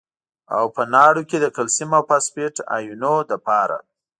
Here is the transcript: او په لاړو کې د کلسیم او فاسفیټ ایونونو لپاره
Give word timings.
او 0.55 0.65
په 0.75 0.83
لاړو 0.93 1.21
کې 1.29 1.37
د 1.41 1.45
کلسیم 1.55 1.89
او 1.97 2.03
فاسفیټ 2.09 2.55
ایونونو 2.75 3.27
لپاره 3.31 3.75